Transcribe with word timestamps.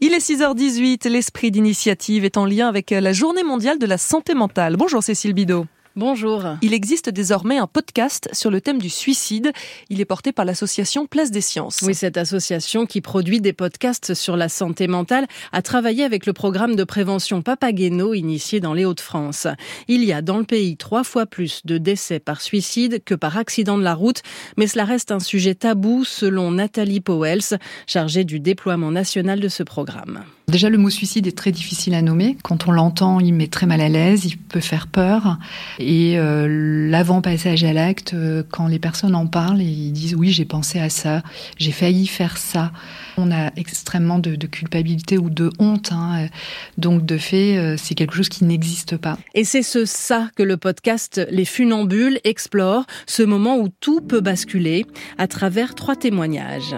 Il 0.00 0.12
est 0.12 0.18
6h18, 0.18 1.08
l'esprit 1.08 1.50
d'initiative 1.50 2.26
est 2.26 2.36
en 2.36 2.44
lien 2.44 2.68
avec 2.68 2.90
la 2.90 3.14
journée 3.14 3.42
mondiale 3.42 3.78
de 3.78 3.86
la 3.86 3.96
santé 3.96 4.34
mentale. 4.34 4.76
Bonjour 4.76 5.02
Cécile 5.02 5.32
Bidot. 5.32 5.64
Bonjour. 5.96 6.44
Il 6.60 6.74
existe 6.74 7.08
désormais 7.08 7.58
un 7.58 7.68
podcast 7.68 8.28
sur 8.32 8.50
le 8.50 8.60
thème 8.60 8.82
du 8.82 8.90
suicide. 8.90 9.52
Il 9.90 10.00
est 10.00 10.04
porté 10.04 10.32
par 10.32 10.44
l'association 10.44 11.06
Place 11.06 11.30
des 11.30 11.40
Sciences. 11.40 11.82
Oui, 11.82 11.94
cette 11.94 12.16
association 12.16 12.84
qui 12.84 13.00
produit 13.00 13.40
des 13.40 13.52
podcasts 13.52 14.12
sur 14.14 14.36
la 14.36 14.48
santé 14.48 14.88
mentale 14.88 15.28
a 15.52 15.62
travaillé 15.62 16.02
avec 16.02 16.26
le 16.26 16.32
programme 16.32 16.74
de 16.74 16.82
prévention 16.82 17.42
Papageno 17.42 18.12
initié 18.12 18.58
dans 18.58 18.74
les 18.74 18.84
Hauts-de-France. 18.84 19.46
Il 19.86 20.02
y 20.02 20.12
a 20.12 20.20
dans 20.20 20.38
le 20.38 20.44
pays 20.44 20.76
trois 20.76 21.04
fois 21.04 21.26
plus 21.26 21.60
de 21.64 21.78
décès 21.78 22.18
par 22.18 22.40
suicide 22.40 23.04
que 23.04 23.14
par 23.14 23.38
accident 23.38 23.78
de 23.78 23.84
la 23.84 23.94
route, 23.94 24.22
mais 24.56 24.66
cela 24.66 24.84
reste 24.84 25.12
un 25.12 25.20
sujet 25.20 25.54
tabou 25.54 26.02
selon 26.04 26.50
Nathalie 26.50 27.00
Powells, 27.02 27.56
chargée 27.86 28.24
du 28.24 28.40
déploiement 28.40 28.90
national 28.90 29.38
de 29.38 29.48
ce 29.48 29.62
programme. 29.62 30.24
Déjà, 30.46 30.68
le 30.68 30.76
mot 30.76 30.90
suicide 30.90 31.26
est 31.26 31.36
très 31.36 31.52
difficile 31.52 31.94
à 31.94 32.02
nommer. 32.02 32.36
Quand 32.42 32.68
on 32.68 32.70
l'entend, 32.70 33.18
il 33.18 33.32
met 33.32 33.46
très 33.46 33.64
mal 33.64 33.80
à 33.80 33.88
l'aise, 33.88 34.26
il 34.26 34.36
peut 34.36 34.60
faire 34.60 34.88
peur. 34.88 35.38
Et 35.78 36.18
euh, 36.18 36.90
l'avant-passage 36.90 37.64
à 37.64 37.72
l'acte, 37.72 38.12
euh, 38.12 38.42
quand 38.50 38.66
les 38.66 38.78
personnes 38.78 39.14
en 39.14 39.26
parlent 39.26 39.62
et 39.62 39.64
ils 39.64 39.92
disent 39.92 40.14
oui, 40.14 40.32
j'ai 40.32 40.44
pensé 40.44 40.78
à 40.78 40.90
ça, 40.90 41.22
j'ai 41.56 41.72
failli 41.72 42.06
faire 42.06 42.36
ça, 42.36 42.72
on 43.16 43.32
a 43.32 43.52
extrêmement 43.56 44.18
de, 44.18 44.36
de 44.36 44.46
culpabilité 44.46 45.16
ou 45.16 45.30
de 45.30 45.50
honte. 45.58 45.92
Hein. 45.92 46.28
Donc, 46.76 47.06
de 47.06 47.16
fait, 47.16 47.56
euh, 47.56 47.76
c'est 47.78 47.94
quelque 47.94 48.14
chose 48.14 48.28
qui 48.28 48.44
n'existe 48.44 48.98
pas. 48.98 49.16
Et 49.34 49.44
c'est 49.44 49.62
ce 49.62 49.86
ça 49.86 50.28
que 50.36 50.42
le 50.42 50.58
podcast 50.58 51.26
Les 51.30 51.46
Funambules 51.46 52.20
explore, 52.22 52.84
ce 53.06 53.22
moment 53.22 53.56
où 53.56 53.70
tout 53.80 54.02
peut 54.02 54.20
basculer 54.20 54.84
à 55.16 55.26
travers 55.26 55.74
trois 55.74 55.96
témoignages. 55.96 56.76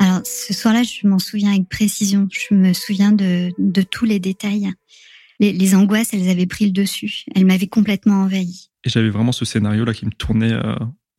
Alors, 0.00 0.22
ce 0.24 0.54
soir-là, 0.54 0.82
je 0.82 1.06
m'en 1.06 1.18
souviens 1.18 1.50
avec 1.50 1.68
précision. 1.68 2.26
Je 2.32 2.54
me 2.54 2.72
souviens 2.72 3.12
de, 3.12 3.50
de 3.58 3.82
tous 3.82 4.06
les 4.06 4.18
détails. 4.18 4.72
Les, 5.40 5.52
les, 5.52 5.74
angoisses, 5.74 6.14
elles 6.14 6.30
avaient 6.30 6.46
pris 6.46 6.64
le 6.64 6.72
dessus. 6.72 7.24
Elles 7.34 7.44
m'avaient 7.44 7.66
complètement 7.66 8.22
envahi. 8.22 8.70
Et 8.84 8.88
j'avais 8.88 9.10
vraiment 9.10 9.32
ce 9.32 9.44
scénario-là 9.44 9.92
qui 9.92 10.06
me 10.06 10.10
tournait 10.10 10.52
euh, 10.52 10.74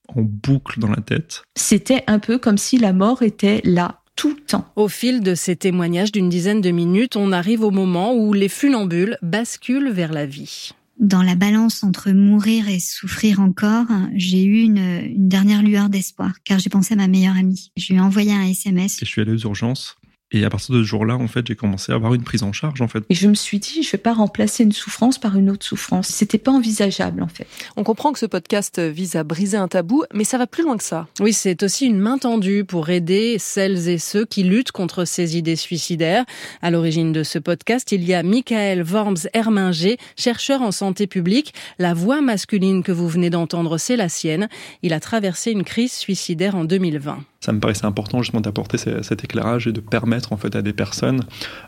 en 0.08 0.22
boucle 0.24 0.80
dans 0.80 0.90
la 0.90 1.02
tête. 1.02 1.44
C'était 1.56 2.04
un 2.08 2.18
peu 2.18 2.40
comme 2.40 2.58
si 2.58 2.80
la 2.80 2.92
mort 2.92 3.22
était 3.22 3.62
là, 3.64 4.02
tout 4.16 4.30
le 4.30 4.42
temps. 4.42 4.68
Au 4.76 4.88
fil 4.88 5.22
de 5.22 5.36
ces 5.36 5.56
témoignages 5.56 6.12
d'une 6.12 6.30
dizaine 6.30 6.62
de 6.62 6.72
minutes, 6.72 7.16
on 7.16 7.32
arrive 7.32 7.64
au 7.64 7.72
moment 7.72 8.16
où 8.16 8.34
les 8.34 8.50
funambules 8.50 9.20
basculent 9.22 9.92
vers 9.92 10.12
la 10.12 10.26
vie 10.26 10.72
dans 11.02 11.24
la 11.24 11.36
balance 11.36 11.84
entre 11.84 12.12
mourir 12.12 12.70
et 12.70 12.80
souffrir 12.80 13.42
encore, 13.42 13.88
j'ai 14.16 14.44
eu 14.44 14.62
une, 14.62 14.78
une 14.78 15.28
dernière 15.28 15.64
lueur 15.64 15.90
d'espoir, 15.90 16.32
car 16.46 16.60
j'ai 16.60 16.70
pensé 16.70 16.94
à 16.94 16.98
ma 16.98 17.08
meilleure 17.08 17.36
amie. 17.36 17.72
Je 17.76 17.92
lui 17.92 18.00
ai 18.00 18.02
envoyé 18.02 18.32
un 18.32 18.44
SMS. 18.44 18.98
Je 19.00 19.06
suis 19.06 19.20
allé 19.20 19.34
aux 19.34 19.40
urgences 19.40 19.98
et 20.32 20.46
à 20.46 20.50
partir 20.50 20.76
de 20.76 20.82
ce 20.82 20.88
jour-là, 20.88 21.16
en 21.16 21.28
fait, 21.28 21.48
j'ai 21.48 21.56
commencé 21.56 21.92
à 21.92 21.96
avoir 21.96 22.14
une 22.14 22.24
prise 22.24 22.44
en 22.44 22.54
charge, 22.54 22.82
en 22.82 22.88
fait. 22.88 23.04
Et 23.10 23.16
je 23.16 23.28
me 23.28 23.34
suis 23.34 23.60
dit, 23.60 23.84
je 23.84 23.92
vais 23.92 23.98
pas 23.98 24.14
remplacer 24.14 24.64
une 24.64 24.72
souffrance 24.72 25.18
par 25.18 25.38
une 25.38 25.50
autre 25.50 25.66
souffrance. 25.66 26.08
C'était 26.08 26.38
pas 26.38 26.52
envisageable, 26.52 27.22
en 27.22 27.28
fait. 27.28 27.48
On 27.76 27.84
comprend 27.84 28.14
que 28.14 28.20
ce 28.20 28.26
podcast 28.26 28.80
vise 28.80 29.16
à 29.16 29.24
briser 29.24 29.58
un 29.58 29.68
tabou, 29.68 30.04
mais 30.14 30.24
ça 30.24 30.38
va 30.38 30.48
plus 30.48 30.64
loin 30.64 30.78
que 30.78 30.84
ça. 30.84 31.08
Oui, 31.20 31.34
c'est 31.34 31.64
aussi 31.64 31.86
une 31.86 32.00
main 32.00 32.18
tendue 32.18 32.64
pour 32.64 32.90
aider 32.90 33.38
celles 33.40 33.90
et 33.90 33.98
ceux 33.98 34.26
qui 34.26 34.44
luttent 34.44 34.72
contre 34.72 35.06
ces 35.06 35.38
idées 35.38 35.56
suicidaires. 35.56 36.26
À 36.62 36.72
l'origine 36.72 37.12
de 37.12 37.24
ce 37.24 37.40
podcast, 37.40 37.92
il 37.92 38.04
y 38.04 38.14
a 38.14 38.24
Michael 38.24 38.84
Worms 38.84 39.28
Herminger, 39.34 39.98
chercheur 40.18 40.62
en 40.62 40.72
santé 40.72 41.08
publique. 41.08 41.54
La 41.78 41.94
voix 41.94 42.22
masculine 42.22 42.84
que 42.84 42.92
vous 42.92 43.08
venez 43.08 43.30
d'entendre, 43.30 43.78
c'est 43.78 43.98
la 43.98 44.09
sienne. 44.09 44.48
Il 44.82 44.94
a 44.94 45.00
traversé 45.00 45.52
une 45.52 45.64
crise 45.64 45.92
suicidaire 45.92 46.56
en 46.56 46.64
2020 46.64 47.20
ça 47.44 47.52
me 47.52 47.59
paraissait 47.59 47.86
important 47.86 48.22
justement 48.22 48.42
d'apporter 48.42 48.78
cet 48.78 49.23
éclairage 49.23 49.67
et 49.67 49.72
de 49.72 49.80
permettre 49.80 50.31
en 50.31 50.38
fait 50.38 50.56
à 50.56 50.61
des 50.61 50.73
personnes, 50.73 51.22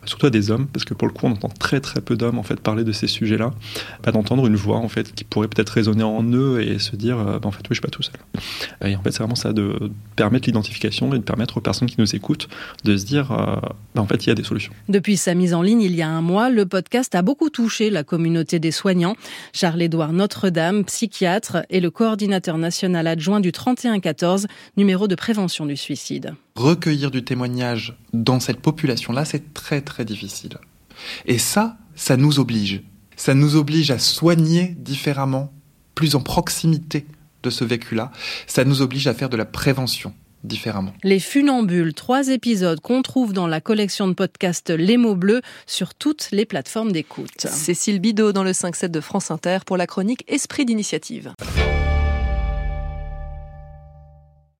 surtout 0.05 0.27
à 0.27 0.29
des 0.29 0.51
hommes, 0.51 0.67
parce 0.67 0.85
que 0.85 0.93
pour 0.93 1.07
le 1.07 1.13
coup 1.13 1.25
on 1.25 1.31
entend 1.31 1.49
très 1.49 1.79
très 1.79 1.99
peu 1.99 2.15
d'hommes 2.15 2.37
en 2.37 2.43
fait 2.43 2.59
parler 2.59 2.83
de 2.83 2.91
ces 2.91 3.07
sujets-là, 3.07 3.51
bah, 4.03 4.11
d'entendre 4.11 4.45
une 4.45 4.55
voix 4.55 4.77
en 4.77 4.87
fait 4.87 5.13
qui 5.13 5.23
pourrait 5.23 5.47
peut-être 5.47 5.71
résonner 5.71 6.03
en 6.03 6.23
eux 6.31 6.61
et 6.61 6.77
se 6.77 6.95
dire 6.95 7.17
bah, 7.17 7.39
en 7.43 7.51
fait 7.51 7.61
oui 7.61 7.69
je 7.71 7.75
suis 7.75 7.81
pas 7.81 7.89
tout 7.89 8.03
seul. 8.03 8.13
Et 8.85 8.95
en 8.95 9.01
fait 9.01 9.11
c'est 9.11 9.19
vraiment 9.19 9.33
ça 9.33 9.51
de 9.51 9.91
permettre 10.15 10.47
l'identification 10.47 11.11
et 11.15 11.17
de 11.17 11.23
permettre 11.23 11.57
aux 11.57 11.61
personnes 11.61 11.89
qui 11.89 11.95
nous 11.97 12.15
écoutent 12.15 12.49
de 12.83 12.95
se 12.95 13.05
dire 13.05 13.29
bah, 13.29 14.01
en 14.01 14.05
fait 14.05 14.27
il 14.27 14.29
y 14.29 14.31
a 14.31 14.35
des 14.35 14.43
solutions. 14.43 14.73
Depuis 14.89 15.17
sa 15.17 15.33
mise 15.33 15.55
en 15.55 15.63
ligne 15.63 15.81
il 15.81 15.95
y 15.95 16.03
a 16.03 16.07
un 16.07 16.21
mois, 16.21 16.51
le 16.51 16.67
podcast 16.67 17.15
a 17.15 17.23
beaucoup 17.23 17.49
touché 17.49 17.89
la 17.89 18.03
communauté 18.03 18.59
des 18.59 18.71
soignants. 18.71 19.15
Charles-Édouard 19.53 20.13
Notre-Dame, 20.13 20.85
psychiatre 20.85 21.65
et 21.71 21.79
le 21.79 21.89
coordinateur 21.89 22.59
national 22.59 23.07
adjoint 23.07 23.39
du 23.39 23.51
3114, 23.51 24.45
numéro 24.77 25.07
de 25.07 25.15
prévention 25.63 25.65
du 25.65 25.77
suicide. 25.77 26.35
Recueillir 26.55 27.11
du 27.11 27.23
témoignage 27.23 27.97
dans 28.13 28.39
cette 28.39 28.59
population-là, 28.59 29.25
c'est 29.25 29.53
très 29.53 29.81
très 29.81 30.05
difficile. 30.05 30.57
Et 31.25 31.37
ça, 31.37 31.77
ça 31.95 32.17
nous 32.17 32.39
oblige. 32.39 32.81
Ça 33.15 33.33
nous 33.33 33.55
oblige 33.55 33.91
à 33.91 33.99
soigner 33.99 34.75
différemment, 34.77 35.51
plus 35.95 36.15
en 36.15 36.21
proximité 36.21 37.05
de 37.43 37.49
ce 37.49 37.63
vécu-là. 37.63 38.11
Ça 38.47 38.63
nous 38.63 38.81
oblige 38.81 39.07
à 39.07 39.13
faire 39.13 39.29
de 39.29 39.37
la 39.37 39.45
prévention 39.45 40.13
différemment. 40.43 40.93
Les 41.03 41.19
Funambules, 41.19 41.93
trois 41.93 42.27
épisodes 42.27 42.79
qu'on 42.81 43.01
trouve 43.01 43.31
dans 43.33 43.47
la 43.47 43.61
collection 43.61 44.07
de 44.07 44.13
podcasts 44.13 44.71
Les 44.71 44.97
mots 44.97 45.15
bleus 45.15 45.41
sur 45.65 45.93
toutes 45.93 46.29
les 46.31 46.45
plateformes 46.45 46.91
d'écoute. 46.91 47.47
Cécile 47.47 47.99
Bidot 47.99 48.33
dans 48.33 48.43
le 48.43 48.51
5-7 48.51 48.87
de 48.87 48.99
France 48.99 49.31
Inter 49.31 49.59
pour 49.65 49.77
la 49.77 49.87
chronique 49.87 50.25
Esprit 50.27 50.65
d'initiative. 50.65 51.33